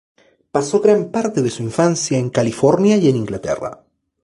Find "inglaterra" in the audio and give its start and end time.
3.17-3.83